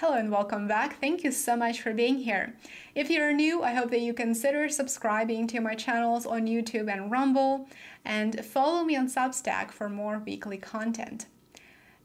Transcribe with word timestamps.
Hello 0.00 0.16
and 0.16 0.30
welcome 0.30 0.68
back. 0.68 1.00
Thank 1.00 1.24
you 1.24 1.32
so 1.32 1.56
much 1.56 1.82
for 1.82 1.92
being 1.92 2.18
here. 2.18 2.54
If 2.94 3.10
you're 3.10 3.32
new, 3.32 3.64
I 3.64 3.74
hope 3.74 3.90
that 3.90 4.00
you 4.00 4.14
consider 4.14 4.68
subscribing 4.68 5.48
to 5.48 5.58
my 5.58 5.74
channels 5.74 6.24
on 6.24 6.46
YouTube 6.46 6.88
and 6.88 7.10
Rumble 7.10 7.68
and 8.04 8.44
follow 8.44 8.84
me 8.84 8.94
on 8.94 9.08
Substack 9.08 9.72
for 9.72 9.88
more 9.88 10.20
weekly 10.20 10.56
content. 10.56 11.26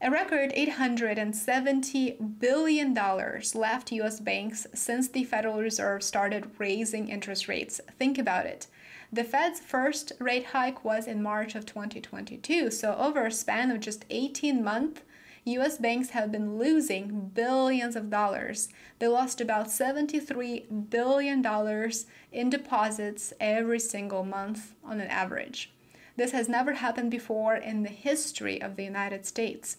A 0.02 0.10
record 0.10 0.52
$870 0.54 2.40
billion 2.40 2.96
left 2.96 3.92
US 3.92 4.20
banks 4.20 4.66
since 4.74 5.08
the 5.08 5.24
Federal 5.24 5.60
Reserve 5.60 6.02
started 6.02 6.50
raising 6.58 7.10
interest 7.10 7.48
rates. 7.48 7.80
Think 8.00 8.18
about 8.18 8.48
it. 8.48 8.66
The 9.12 9.24
Fed's 9.24 9.60
first 9.60 10.14
rate 10.18 10.48
hike 10.48 10.84
was 10.84 11.06
in 11.06 11.22
March 11.22 11.54
of 11.54 11.68
2022, 11.68 12.72
so 12.72 12.96
over 12.96 13.28
a 13.28 13.32
span 13.32 13.70
of 13.70 13.80
just 13.80 14.06
18 14.10 14.64
months, 14.64 15.02
US 15.46 15.78
banks 15.78 16.12
have 16.12 16.32
been 16.32 16.58
losing 16.58 17.32
billions 17.34 17.98
of 17.98 18.10
dollars. 18.10 18.70
They 19.00 19.08
lost 19.08 19.42
about 19.42 19.68
$73 19.68 20.90
billion 20.90 21.92
in 22.32 22.50
deposits 22.50 23.34
every 23.42 23.80
single 23.80 24.24
month 24.24 24.74
on 24.86 25.02
an 25.02 25.08
average. 25.08 25.74
This 26.16 26.32
has 26.32 26.48
never 26.48 26.74
happened 26.74 27.12
before 27.12 27.56
in 27.56 27.84
the 27.84 27.90
history 27.90 28.62
of 28.62 28.78
the 28.78 28.84
United 28.84 29.26
States. 29.26 29.78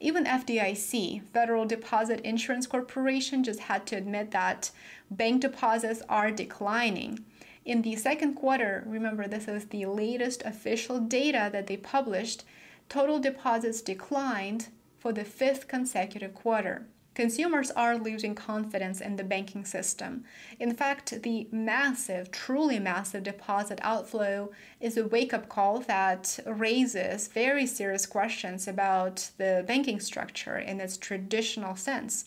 Even 0.00 0.24
FDIC, 0.24 1.22
Federal 1.32 1.64
Deposit 1.64 2.20
Insurance 2.20 2.66
Corporation, 2.66 3.42
just 3.42 3.60
had 3.60 3.86
to 3.86 3.96
admit 3.96 4.30
that 4.32 4.70
bank 5.10 5.40
deposits 5.40 6.02
are 6.08 6.30
declining. 6.30 7.24
In 7.64 7.82
the 7.82 7.96
second 7.96 8.34
quarter, 8.34 8.84
remember 8.86 9.26
this 9.26 9.48
is 9.48 9.66
the 9.66 9.86
latest 9.86 10.42
official 10.44 11.00
data 11.00 11.48
that 11.52 11.66
they 11.66 11.76
published, 11.76 12.44
total 12.88 13.18
deposits 13.18 13.80
declined 13.80 14.68
for 14.98 15.12
the 15.12 15.24
fifth 15.24 15.68
consecutive 15.68 16.34
quarter. 16.34 16.86
Consumers 17.14 17.72
are 17.72 17.98
losing 17.98 18.36
confidence 18.36 19.00
in 19.00 19.16
the 19.16 19.24
banking 19.24 19.64
system. 19.64 20.22
In 20.60 20.72
fact, 20.72 21.22
the 21.22 21.48
massive, 21.50 22.30
truly 22.30 22.78
massive 22.78 23.24
deposit 23.24 23.80
outflow 23.82 24.52
is 24.80 24.96
a 24.96 25.04
wake 25.04 25.34
up 25.34 25.48
call 25.48 25.80
that 25.80 26.38
raises 26.46 27.26
very 27.26 27.66
serious 27.66 28.06
questions 28.06 28.68
about 28.68 29.30
the 29.36 29.64
banking 29.66 29.98
structure 29.98 30.58
in 30.58 30.80
its 30.80 30.96
traditional 30.96 31.74
sense 31.74 32.26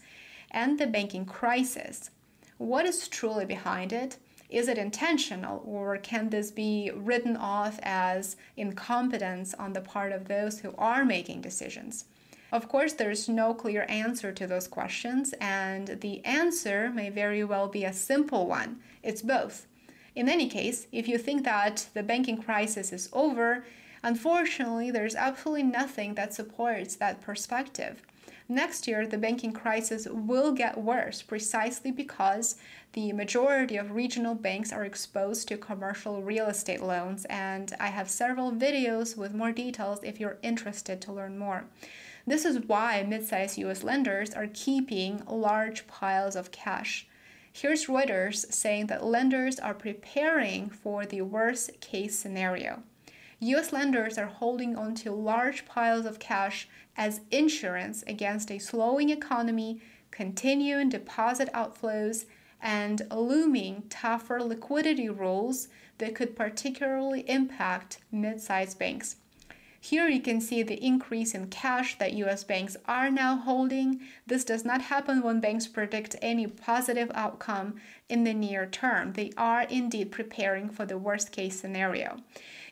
and 0.51 0.77
the 0.77 0.87
banking 0.87 1.25
crisis. 1.25 2.09
What 2.57 2.85
is 2.85 3.07
truly 3.07 3.45
behind 3.45 3.93
it? 3.93 4.17
Is 4.49 4.67
it 4.67 4.77
intentional, 4.77 5.63
or 5.65 5.97
can 5.99 6.29
this 6.29 6.51
be 6.51 6.91
written 6.93 7.37
off 7.37 7.79
as 7.81 8.35
incompetence 8.57 9.53
on 9.53 9.71
the 9.71 9.79
part 9.79 10.11
of 10.11 10.27
those 10.27 10.59
who 10.59 10.75
are 10.77 11.05
making 11.05 11.39
decisions? 11.39 12.03
Of 12.51 12.67
course, 12.67 12.93
there's 12.93 13.29
no 13.29 13.53
clear 13.53 13.85
answer 13.87 14.33
to 14.33 14.45
those 14.45 14.67
questions, 14.67 15.33
and 15.39 16.01
the 16.01 16.23
answer 16.25 16.89
may 16.89 17.09
very 17.09 17.45
well 17.45 17.69
be 17.69 17.85
a 17.85 17.93
simple 17.93 18.45
one 18.45 18.81
it's 19.01 19.21
both. 19.21 19.67
In 20.15 20.27
any 20.27 20.49
case, 20.49 20.87
if 20.91 21.07
you 21.07 21.17
think 21.17 21.45
that 21.45 21.87
the 21.93 22.03
banking 22.03 22.41
crisis 22.41 22.91
is 22.91 23.09
over, 23.13 23.63
unfortunately, 24.03 24.91
there's 24.91 25.15
absolutely 25.15 25.63
nothing 25.63 26.15
that 26.15 26.33
supports 26.33 26.95
that 26.95 27.21
perspective. 27.21 28.01
Next 28.49 28.85
year, 28.85 29.07
the 29.07 29.17
banking 29.17 29.53
crisis 29.53 30.05
will 30.11 30.51
get 30.51 30.77
worse 30.77 31.21
precisely 31.21 31.89
because 31.89 32.57
the 32.91 33.13
majority 33.13 33.77
of 33.77 33.91
regional 33.91 34.35
banks 34.35 34.73
are 34.73 34.83
exposed 34.83 35.47
to 35.47 35.57
commercial 35.57 36.21
real 36.21 36.47
estate 36.47 36.83
loans, 36.83 37.23
and 37.29 37.73
I 37.79 37.87
have 37.87 38.09
several 38.09 38.51
videos 38.51 39.15
with 39.15 39.33
more 39.33 39.53
details 39.53 40.01
if 40.03 40.19
you're 40.19 40.37
interested 40.43 41.01
to 41.03 41.13
learn 41.13 41.37
more. 41.37 41.63
This 42.27 42.45
is 42.45 42.59
why 42.67 43.03
mid-sized 43.03 43.57
US 43.57 43.83
lenders 43.83 44.33
are 44.33 44.47
keeping 44.53 45.23
large 45.27 45.87
piles 45.87 46.35
of 46.35 46.51
cash. 46.51 47.07
Here's 47.51 47.87
Reuters 47.87 48.51
saying 48.53 48.87
that 48.87 49.03
lenders 49.03 49.59
are 49.59 49.73
preparing 49.73 50.69
for 50.69 51.05
the 51.05 51.21
worst 51.21 51.79
case 51.81 52.17
scenario. 52.17 52.83
US 53.39 53.73
lenders 53.73 54.17
are 54.19 54.27
holding 54.27 54.75
onto 54.75 55.11
large 55.11 55.65
piles 55.65 56.05
of 56.05 56.19
cash 56.19 56.69
as 56.95 57.21
insurance 57.31 58.03
against 58.05 58.51
a 58.51 58.59
slowing 58.59 59.09
economy, 59.09 59.81
continuing 60.11 60.89
deposit 60.89 61.49
outflows, 61.53 62.25
and 62.61 63.01
looming 63.09 63.83
tougher 63.89 64.43
liquidity 64.43 65.09
rules 65.09 65.67
that 65.97 66.13
could 66.13 66.35
particularly 66.35 67.27
impact 67.27 67.99
mid 68.11 68.39
sized 68.39 68.77
banks. 68.77 69.15
Here 69.83 70.07
you 70.07 70.21
can 70.21 70.39
see 70.41 70.61
the 70.61 70.85
increase 70.85 71.33
in 71.33 71.47
cash 71.47 71.97
that 71.97 72.13
US 72.13 72.43
banks 72.43 72.77
are 72.85 73.09
now 73.09 73.37
holding. 73.37 73.99
This 74.27 74.43
does 74.43 74.63
not 74.63 74.83
happen 74.83 75.23
when 75.23 75.39
banks 75.39 75.65
predict 75.65 76.15
any 76.21 76.45
positive 76.45 77.09
outcome 77.15 77.77
in 78.07 78.23
the 78.23 78.33
near 78.35 78.67
term. 78.67 79.13
They 79.13 79.31
are 79.35 79.63
indeed 79.63 80.11
preparing 80.11 80.69
for 80.69 80.85
the 80.85 80.99
worst 80.99 81.31
case 81.31 81.59
scenario. 81.59 82.17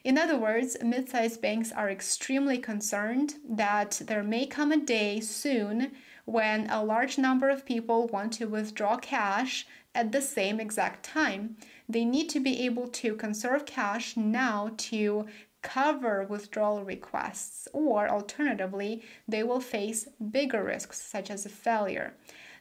In 0.04 0.16
other 0.16 0.38
words, 0.38 0.76
mid 0.84 1.08
sized 1.08 1.42
banks 1.42 1.72
are 1.72 1.90
extremely 1.90 2.58
concerned 2.58 3.34
that 3.48 4.02
there 4.06 4.22
may 4.22 4.46
come 4.46 4.70
a 4.70 4.76
day 4.76 5.18
soon 5.18 5.90
when 6.26 6.70
a 6.70 6.84
large 6.84 7.18
number 7.18 7.50
of 7.50 7.66
people 7.66 8.06
want 8.06 8.32
to 8.34 8.46
withdraw 8.46 8.96
cash 8.96 9.66
at 9.94 10.12
the 10.12 10.22
same 10.22 10.60
exact 10.60 11.04
time. 11.04 11.56
They 11.88 12.04
need 12.04 12.28
to 12.30 12.40
be 12.40 12.64
able 12.64 12.88
to 12.88 13.14
conserve 13.14 13.66
cash 13.66 14.16
now 14.16 14.70
to 14.76 15.26
cover 15.62 16.24
withdrawal 16.24 16.84
requests, 16.84 17.68
or 17.72 18.08
alternatively, 18.08 19.02
they 19.28 19.42
will 19.42 19.60
face 19.60 20.08
bigger 20.30 20.64
risks 20.64 21.00
such 21.02 21.30
as 21.30 21.44
a 21.44 21.50
failure. 21.50 22.14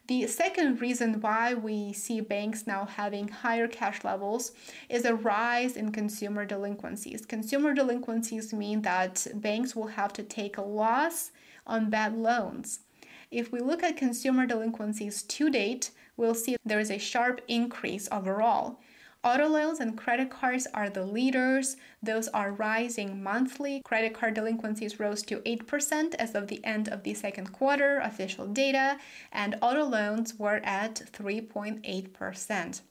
The 0.07 0.25
second 0.25 0.81
reason 0.81 1.21
why 1.21 1.53
we 1.53 1.93
see 1.93 2.19
banks 2.19 2.65
now 2.65 2.85
having 2.85 3.27
higher 3.27 3.67
cash 3.67 4.03
levels 4.03 4.53
is 4.89 5.05
a 5.05 5.13
rise 5.13 5.77
in 5.77 5.91
consumer 5.91 6.45
delinquencies. 6.45 7.27
Consumer 7.27 7.75
delinquencies 7.75 8.51
mean 8.51 8.81
that 8.81 9.27
banks 9.35 9.75
will 9.75 9.87
have 9.87 10.11
to 10.13 10.23
take 10.23 10.57
a 10.57 10.63
loss 10.63 11.29
on 11.67 11.91
bad 11.91 12.17
loans. 12.17 12.79
If 13.29 13.51
we 13.51 13.59
look 13.59 13.83
at 13.83 13.97
consumer 13.97 14.47
delinquencies 14.47 15.21
to 15.21 15.51
date, 15.51 15.91
we'll 16.19 16.35
see 16.35 16.57
there 16.65 16.79
is 16.79 16.91
a 16.91 16.99
sharp 16.99 17.41
increase 17.47 18.07
overall. 18.11 18.79
Auto 19.21 19.47
loans 19.47 19.79
and 19.81 19.97
credit 19.97 20.29
cards 20.29 20.65
are 20.73 20.89
the 20.89 21.05
leaders. 21.05 21.75
Those 22.01 22.29
are 22.29 22.53
rising 22.53 23.21
monthly. 23.21 23.81
Credit 23.83 24.13
card 24.13 24.33
delinquencies 24.33 24.99
rose 24.99 25.23
to 25.23 25.39
8% 25.39 26.15
as 26.15 26.35
of 26.35 26.47
the 26.47 26.63
end 26.63 26.87
of 26.87 27.03
the 27.03 27.13
second 27.13 27.51
quarter, 27.51 27.99
official 27.99 28.47
data, 28.47 28.97
and 29.33 29.57
auto 29.61 29.83
loans 29.83 30.35
were 30.39 30.61
at 30.63 30.95
3.8%. 31.11 32.81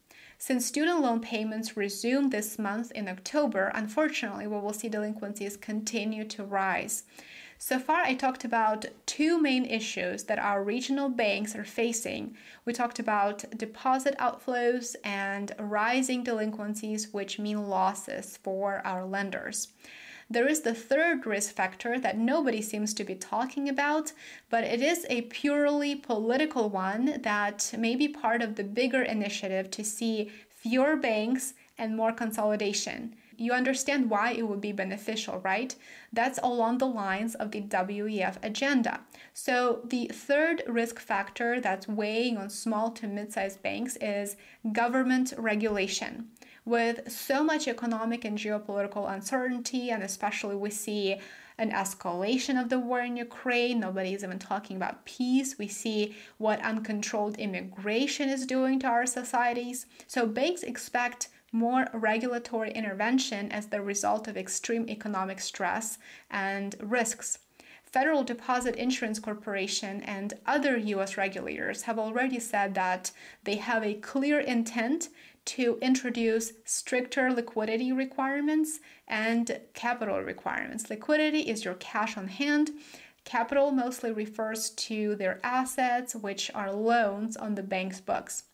Since 0.41 0.67
student 0.67 1.01
loan 1.01 1.21
payments 1.21 1.77
resumed 1.77 2.31
this 2.31 2.59
month 2.59 2.93
in 2.93 3.09
October, 3.09 3.73
unfortunately, 3.75 4.47
we 4.47 4.59
will 4.59 4.73
see 4.73 4.89
delinquencies 4.89 5.57
continue 5.57 6.25
to 6.25 6.45
rise. 6.45 7.05
So 7.61 7.81
far, 7.81 8.03
I 8.03 8.15
talked 8.15 8.45
about 8.45 8.87
two 9.05 9.43
main 9.43 9.65
issues 9.65 10.25
that 10.25 10.39
our 10.39 10.63
regional 10.63 11.09
banks 11.09 11.57
are 11.57 11.65
facing. 11.65 12.37
We 12.65 12.73
talked 12.73 13.01
about 13.01 13.59
deposit 13.59 14.17
outflows 14.19 14.95
and 15.03 15.51
rising 15.59 16.23
delinquencies, 16.23 17.13
which 17.13 17.41
mean 17.41 17.69
losses 17.69 18.37
for 18.37 18.81
our 18.87 19.05
lenders. 19.05 19.69
There 20.31 20.47
is 20.47 20.61
the 20.61 20.75
third 20.75 21.27
risk 21.27 21.53
factor 21.53 21.99
that 21.99 22.17
nobody 22.17 22.63
seems 22.63 22.95
to 22.95 23.03
be 23.03 23.17
talking 23.17 23.69
about, 23.69 24.13
but 24.51 24.63
it 24.63 24.81
is 24.81 25.05
a 25.11 25.23
purely 25.23 25.97
political 25.97 26.69
one 26.69 27.21
that 27.23 27.75
may 27.77 27.97
be 27.97 28.07
part 28.07 28.41
of 28.41 28.55
the 28.55 28.65
bigger 28.65 29.03
initiative 29.03 29.69
to 29.73 29.83
see 29.83 30.31
fewer 30.49 30.95
banks 30.95 31.55
and 31.77 31.97
more 31.97 32.13
consolidation 32.13 33.17
you 33.39 33.53
understand 33.53 34.11
why 34.11 34.33
it 34.33 34.47
would 34.47 34.61
be 34.61 34.73
beneficial, 34.73 35.39
right? 35.39 35.75
That's 36.13 36.41
along 36.43 36.79
the 36.79 36.89
lines 36.89 37.37
of 37.37 37.53
the 37.53 37.63
WEF 37.63 38.37
agenda. 38.43 39.01
So, 39.33 39.81
the 39.85 40.11
third 40.13 40.65
risk 40.67 40.99
factor 40.99 41.61
that's 41.61 41.87
weighing 41.87 42.37
on 42.37 42.51
small 42.51 42.91
to 42.93 43.07
mid 43.07 43.33
sized 43.33 43.63
banks 43.63 43.97
is 44.01 44.37
government 44.73 45.33
regulation. 45.39 46.29
With 46.65 47.11
so 47.11 47.43
much 47.43 47.69
economic 47.69 48.25
and 48.25 48.37
geopolitical 48.37 49.11
uncertainty, 49.11 49.91
and 49.91 50.03
especially 50.03 50.57
we 50.57 50.71
see 50.71 51.17
an 51.59 51.71
escalation 51.71 52.61
of 52.61 52.69
the 52.69 52.79
war 52.79 53.01
in 53.01 53.17
Ukraine. 53.17 53.81
Nobody 53.81 54.15
is 54.15 54.23
even 54.23 54.39
talking 54.39 54.77
about 54.77 55.05
peace. 55.05 55.59
We 55.59 55.69
see 55.69 56.15
what 56.39 56.61
uncontrolled 56.63 57.37
immigration 57.37 58.29
is 58.29 58.47
doing 58.47 58.79
to 58.81 58.87
our 58.87 59.07
societies. 59.07 59.87
So, 60.07 60.27
banks 60.27 60.63
expect 60.63 61.29
more 61.53 61.87
regulatory 61.93 62.71
intervention 62.73 63.51
as 63.53 63.67
the 63.67 63.81
result 63.81 64.29
of 64.29 64.37
extreme 64.37 64.89
economic 64.89 65.41
stress 65.41 65.99
and 66.31 66.75
risks. 66.81 67.39
Federal 67.85 68.23
Deposit 68.23 68.77
Insurance 68.77 69.19
Corporation 69.19 70.03
and 70.03 70.35
other 70.45 70.77
US 70.77 71.17
regulators 71.17 71.83
have 71.83 71.99
already 71.99 72.39
said 72.39 72.75
that 72.75 73.13
they 73.45 73.57
have 73.57 73.83
a 73.83 73.95
clear 73.95 74.39
intent 74.39 75.09
to 75.47 75.79
introduce 75.81 76.53
stricter 76.65 77.33
liquidity 77.33 77.91
requirements 77.91 78.81
and 79.07 79.59
capital 79.73 80.21
requirements. 80.21 80.91
Liquidity 80.91 81.41
is 81.41 81.65
your 81.65 81.75
cash 81.75 82.19
on 82.19 82.29
hand. 82.29 82.73
Capital 83.25 83.71
mostly 83.71 84.13
refers 84.13 84.69
to 84.71 85.17
their 85.17 85.41
assets, 85.43 86.15
which 86.15 86.51
are 86.55 86.71
loans 86.71 87.35
on 87.35 87.55
the 87.55 87.63
bank's 87.63 88.01
books. 88.01 88.45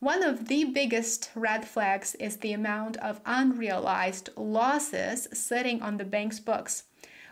One 0.00 0.22
of 0.22 0.46
the 0.46 0.62
biggest 0.62 1.28
red 1.34 1.66
flags 1.66 2.14
is 2.20 2.36
the 2.36 2.52
amount 2.52 2.96
of 2.98 3.20
unrealized 3.26 4.30
losses 4.36 5.26
sitting 5.32 5.82
on 5.82 5.96
the 5.96 6.04
bank's 6.04 6.38
books. 6.38 6.84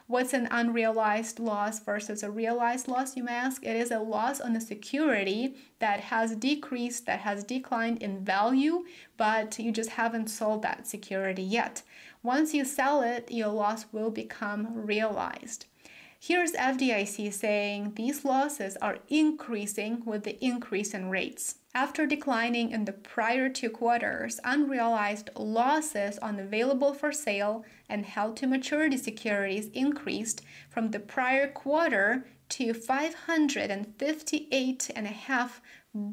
What's 0.09 0.33
an 0.33 0.49
unrealized 0.51 1.39
loss 1.39 1.79
versus 1.79 2.25
a 2.25 2.31
realized 2.31 2.89
loss, 2.89 3.17
you 3.17 3.23
may 3.23 3.35
ask? 3.35 3.65
It 3.65 3.77
is 3.77 3.93
a 3.93 4.01
loss 4.01 4.41
on 4.41 4.57
a 4.57 4.61
security 4.61 5.55
that 5.79 6.01
has 6.01 6.35
decreased, 6.35 7.07
that 7.07 7.21
has 7.21 7.45
declined 7.45 8.03
in 8.03 8.25
value, 8.25 8.85
but 9.17 9.61
you 9.61 9.71
just 9.71 9.91
haven't 9.91 10.27
sold 10.27 10.63
that 10.63 10.89
security 10.89 11.45
yet. 11.45 11.83
Once 12.25 12.53
you 12.53 12.65
sell 12.65 13.01
it, 13.01 13.31
your 13.31 13.49
loss 13.49 13.87
will 13.93 14.11
become 14.11 14.75
realized. 14.75 15.67
Here's 16.19 16.53
FDIC 16.53 17.31
saying 17.33 17.93
these 17.95 18.25
losses 18.25 18.77
are 18.79 18.99
increasing 19.09 20.03
with 20.05 20.25
the 20.25 20.45
increase 20.45 20.93
in 20.95 21.11
rates. 21.11 21.57
After 21.75 22.07
declining 22.07 22.71
in 22.71 22.87
the 22.87 22.93
prior 22.93 23.51
two 23.51 23.69
quarters, 23.69 24.41
unrealized 24.43 25.29
losses 25.37 26.17
on 26.19 26.41
available 26.41 26.95
for 26.95 27.13
sale 27.13 27.67
and 27.89 28.07
held 28.07 28.39
to 28.39 28.47
maturity 28.47 28.97
securities 28.97 29.69
increased 29.75 30.41
from 30.71 30.91
the 30.91 31.01
prior 31.01 31.49
quarter 31.49 32.25
to 32.49 32.73
$558.5 32.73 35.51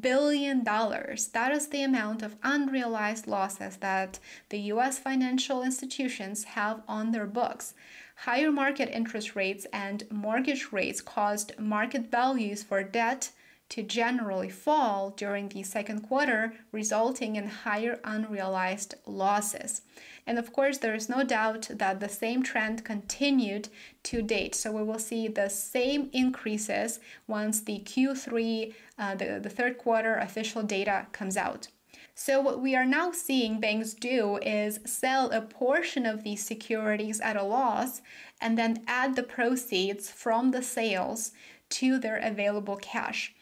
billion. 0.00 0.64
That 0.64 1.52
is 1.52 1.68
the 1.68 1.82
amount 1.82 2.22
of 2.22 2.36
unrealized 2.42 3.26
losses 3.26 3.76
that 3.78 4.18
the 4.50 4.58
US 4.72 4.98
financial 4.98 5.62
institutions 5.62 6.44
have 6.44 6.82
on 6.86 7.12
their 7.12 7.26
books. 7.26 7.72
Higher 8.16 8.50
market 8.50 8.88
interest 8.90 9.36
rates 9.36 9.66
and 9.72 10.04
mortgage 10.10 10.72
rates 10.72 11.00
caused 11.00 11.58
market 11.58 12.10
values 12.10 12.62
for 12.62 12.82
debt 12.82 13.32
to 13.70 13.82
generally 13.82 14.50
fall 14.50 15.10
during 15.10 15.48
the 15.48 15.62
second 15.62 16.02
quarter, 16.02 16.54
resulting 16.70 17.36
in 17.36 17.48
higher 17.48 17.98
unrealized 18.04 18.94
losses. 19.06 19.82
And 20.26 20.38
of 20.38 20.52
course, 20.52 20.78
there 20.78 20.94
is 20.94 21.08
no 21.08 21.24
doubt 21.24 21.68
that 21.70 22.00
the 22.00 22.08
same 22.08 22.42
trend 22.42 22.84
continued 22.84 23.68
to 24.04 24.22
date. 24.22 24.54
So 24.54 24.72
we 24.72 24.82
will 24.82 24.98
see 24.98 25.28
the 25.28 25.48
same 25.48 26.08
increases 26.12 27.00
once 27.26 27.60
the 27.60 27.80
Q3, 27.80 28.74
uh, 28.98 29.14
the, 29.16 29.40
the 29.42 29.50
third 29.50 29.76
quarter 29.76 30.14
official 30.16 30.62
data 30.62 31.06
comes 31.12 31.36
out. 31.36 31.68
So, 32.16 32.40
what 32.40 32.60
we 32.60 32.76
are 32.76 32.84
now 32.84 33.10
seeing 33.10 33.58
banks 33.58 33.92
do 33.92 34.36
is 34.36 34.78
sell 34.84 35.30
a 35.32 35.40
portion 35.40 36.06
of 36.06 36.22
these 36.22 36.44
securities 36.44 37.20
at 37.20 37.36
a 37.36 37.42
loss 37.42 38.02
and 38.40 38.56
then 38.56 38.84
add 38.86 39.16
the 39.16 39.24
proceeds 39.24 40.10
from 40.10 40.52
the 40.52 40.62
sales 40.62 41.32
to 41.70 41.98
their 41.98 42.18
available 42.18 42.76
cash. 42.76 43.34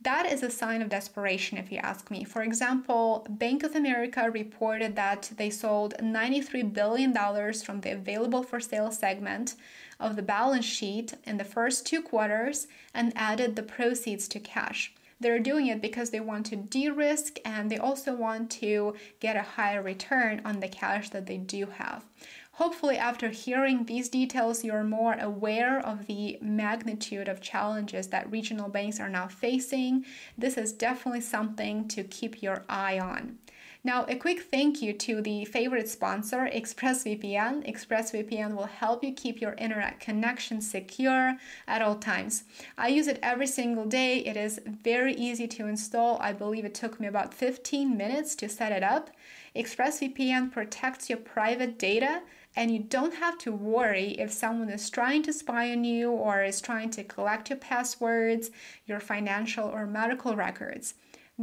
That 0.00 0.26
is 0.26 0.42
a 0.42 0.50
sign 0.50 0.82
of 0.82 0.88
desperation, 0.88 1.58
if 1.58 1.70
you 1.70 1.78
ask 1.78 2.10
me. 2.10 2.24
For 2.24 2.42
example, 2.42 3.24
Bank 3.30 3.62
of 3.62 3.76
America 3.76 4.30
reported 4.32 4.96
that 4.96 5.30
they 5.36 5.50
sold 5.50 5.94
$93 5.98 6.72
billion 6.72 7.12
from 7.52 7.80
the 7.80 7.92
available 7.92 8.42
for 8.42 8.58
sale 8.58 8.90
segment 8.90 9.54
of 10.00 10.16
the 10.16 10.22
balance 10.22 10.64
sheet 10.64 11.14
in 11.24 11.36
the 11.36 11.44
first 11.44 11.86
two 11.86 12.02
quarters 12.02 12.66
and 12.94 13.12
added 13.16 13.54
the 13.54 13.62
proceeds 13.62 14.28
to 14.28 14.40
cash. 14.40 14.92
They're 15.20 15.40
doing 15.40 15.66
it 15.66 15.82
because 15.82 16.10
they 16.10 16.20
want 16.20 16.46
to 16.46 16.56
de 16.56 16.88
risk 16.88 17.38
and 17.44 17.70
they 17.70 17.78
also 17.78 18.14
want 18.14 18.50
to 18.52 18.94
get 19.20 19.36
a 19.36 19.42
higher 19.42 19.82
return 19.82 20.40
on 20.44 20.60
the 20.60 20.68
cash 20.68 21.10
that 21.10 21.26
they 21.26 21.38
do 21.38 21.66
have. 21.66 22.04
Hopefully, 22.52 22.96
after 22.96 23.28
hearing 23.28 23.84
these 23.84 24.08
details, 24.08 24.64
you're 24.64 24.82
more 24.82 25.16
aware 25.20 25.78
of 25.78 26.06
the 26.06 26.38
magnitude 26.40 27.28
of 27.28 27.40
challenges 27.40 28.08
that 28.08 28.30
regional 28.32 28.68
banks 28.68 28.98
are 28.98 29.08
now 29.08 29.28
facing. 29.28 30.04
This 30.36 30.56
is 30.56 30.72
definitely 30.72 31.20
something 31.20 31.86
to 31.86 32.02
keep 32.02 32.42
your 32.42 32.64
eye 32.68 32.98
on. 32.98 33.38
Now, 33.84 34.04
a 34.08 34.16
quick 34.16 34.42
thank 34.42 34.82
you 34.82 34.92
to 34.94 35.22
the 35.22 35.44
favorite 35.44 35.88
sponsor, 35.88 36.50
ExpressVPN. 36.52 37.64
ExpressVPN 37.72 38.56
will 38.56 38.66
help 38.66 39.04
you 39.04 39.12
keep 39.12 39.40
your 39.40 39.52
internet 39.52 40.00
connection 40.00 40.60
secure 40.60 41.36
at 41.68 41.80
all 41.80 41.94
times. 41.94 42.42
I 42.76 42.88
use 42.88 43.06
it 43.06 43.20
every 43.22 43.46
single 43.46 43.84
day. 43.84 44.18
It 44.18 44.36
is 44.36 44.60
very 44.66 45.14
easy 45.14 45.46
to 45.46 45.68
install. 45.68 46.18
I 46.20 46.32
believe 46.32 46.64
it 46.64 46.74
took 46.74 46.98
me 46.98 47.06
about 47.06 47.32
15 47.32 47.96
minutes 47.96 48.34
to 48.36 48.48
set 48.48 48.72
it 48.72 48.82
up. 48.82 49.10
ExpressVPN 49.54 50.50
protects 50.50 51.08
your 51.08 51.18
private 51.18 51.78
data 51.78 52.22
and 52.56 52.72
you 52.72 52.80
don't 52.80 53.14
have 53.14 53.38
to 53.38 53.52
worry 53.52 54.10
if 54.18 54.32
someone 54.32 54.70
is 54.70 54.90
trying 54.90 55.22
to 55.22 55.32
spy 55.32 55.70
on 55.70 55.84
you 55.84 56.10
or 56.10 56.42
is 56.42 56.60
trying 56.60 56.90
to 56.90 57.04
collect 57.04 57.48
your 57.50 57.58
passwords, 57.58 58.50
your 58.86 58.98
financial 58.98 59.68
or 59.68 59.86
medical 59.86 60.34
records. 60.34 60.94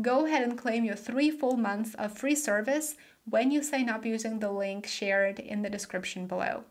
Go 0.01 0.25
ahead 0.25 0.43
and 0.43 0.57
claim 0.57 0.83
your 0.83 0.95
three 0.95 1.31
full 1.31 1.55
months 1.55 1.95
of 1.95 2.17
free 2.17 2.35
service 2.35 2.95
when 3.29 3.49
you 3.49 3.63
sign 3.63 3.89
up 3.89 4.05
using 4.05 4.39
the 4.39 4.51
link 4.51 4.85
shared 4.85 5.39
in 5.39 5.61
the 5.61 5.69
description 5.69 6.27
below. 6.27 6.65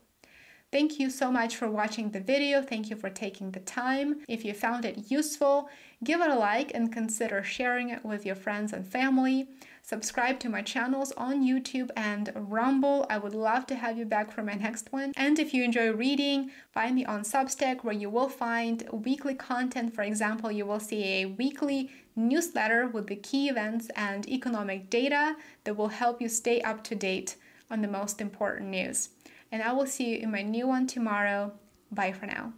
Thank 0.71 0.99
you 0.99 1.09
so 1.09 1.31
much 1.31 1.57
for 1.57 1.71
watching 1.71 2.11
the 2.11 2.21
video. 2.21 2.61
Thank 2.61 2.91
you 2.91 2.97
for 2.97 3.09
taking 3.09 3.53
the 3.53 3.61
time. 3.61 4.25
If 4.29 4.45
you 4.45 4.53
found 4.53 4.85
it 4.85 5.11
useful, 5.11 5.69
give 6.03 6.21
it 6.21 6.31
a 6.31 6.35
like 6.35 6.73
and 6.75 6.93
consider 6.93 7.43
sharing 7.45 7.91
it 7.91 8.05
with 8.05 8.27
your 8.27 8.35
friends 8.35 8.73
and 8.73 8.87
family. 8.87 9.49
Subscribe 9.85 10.41
to 10.41 10.49
my 10.49 10.63
channels 10.63 11.13
on 11.13 11.45
YouTube 11.45 11.91
and 11.95 12.33
Rumble. 12.35 13.07
I 13.09 13.19
would 13.19 13.35
love 13.35 13.67
to 13.67 13.77
have 13.77 13.97
you 13.97 14.05
back 14.05 14.33
for 14.33 14.43
my 14.43 14.55
next 14.55 14.93
one. 14.93 15.13
And 15.17 15.39
if 15.39 15.55
you 15.55 15.63
enjoy 15.63 15.93
reading, 15.93 16.51
find 16.73 16.97
me 16.97 17.05
on 17.05 17.21
Substack 17.23 17.85
where 17.85 17.95
you 17.95 18.11
will 18.11 18.29
find 18.29 18.89
weekly 18.91 19.35
content. 19.35 19.95
For 19.95 20.03
example, 20.03 20.51
you 20.51 20.67
will 20.67 20.81
see 20.81 21.05
a 21.05 21.27
weekly 21.27 21.91
newsletter 22.17 22.89
with 22.89 23.07
the 23.07 23.17
key 23.17 23.49
events 23.49 23.91
and 23.95 24.29
economic 24.29 24.91
data 24.91 25.37
that 25.65 25.77
will 25.77 25.89
help 25.89 26.21
you 26.21 26.29
stay 26.29 26.61
up 26.63 26.83
to 26.85 26.95
date 26.95 27.37
on 27.71 27.83
the 27.83 27.89
most 27.89 28.21
important 28.21 28.71
news 28.71 29.11
and 29.55 29.63
I 29.63 29.71
will 29.71 29.87
see 29.87 30.15
you 30.15 30.19
in 30.19 30.33
my 30.33 30.43
new 30.43 30.67
one 30.67 30.89
tomorrow. 30.89 31.53
Bye 31.93 32.11
for 32.11 32.27
now. 32.27 32.55